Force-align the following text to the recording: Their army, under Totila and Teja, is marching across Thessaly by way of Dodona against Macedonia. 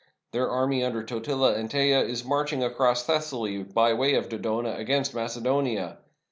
Their 0.31 0.49
army, 0.49 0.83
under 0.83 1.03
Totila 1.03 1.53
and 1.53 1.69
Teja, 1.69 1.99
is 1.99 2.25
marching 2.25 2.63
across 2.63 3.05
Thessaly 3.05 3.61
by 3.61 3.93
way 3.93 4.15
of 4.15 4.29
Dodona 4.29 4.73
against 4.79 5.13
Macedonia. 5.13 5.99